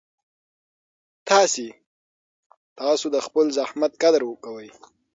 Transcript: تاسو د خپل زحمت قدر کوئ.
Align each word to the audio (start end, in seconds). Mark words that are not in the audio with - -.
تاسو 2.79 3.05
د 3.15 3.17
خپل 3.25 3.45
زحمت 3.57 3.91
قدر 4.01 4.21
کوئ. 4.45 4.69